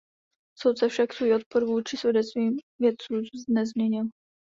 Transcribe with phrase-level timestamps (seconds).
[0.57, 3.13] Soudce však svůj odpor vůči svědectvím vědců
[3.49, 4.05] nezměnil.